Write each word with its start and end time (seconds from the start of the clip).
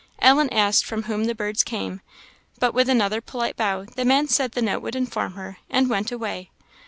Ellen 0.17 0.49
asked 0.49 0.83
from 0.83 1.03
whom 1.03 1.25
the 1.25 1.35
birds 1.35 1.63
came, 1.63 2.01
but 2.57 2.73
with 2.73 2.89
another 2.89 3.21
polite 3.21 3.55
bow 3.55 3.83
the 3.83 4.03
man 4.03 4.27
said 4.27 4.53
the 4.53 4.61
note 4.63 4.81
would 4.81 4.95
inform 4.95 5.33
her, 5.33 5.57
and 5.69 5.91
went 5.91 6.11
away. 6.11 6.49